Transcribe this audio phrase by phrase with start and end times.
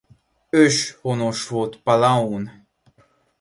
[0.49, 2.67] Őshonos volt Palaun.